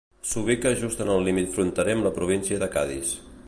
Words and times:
S'ubica 0.27 0.71
just 0.79 1.03
en 1.05 1.11
el 1.17 1.21
límit 1.27 1.53
fronterer 1.59 1.95
amb 1.99 2.07
la 2.09 2.15
província 2.19 2.61
de 2.65 2.71
Cadis. 2.79 3.17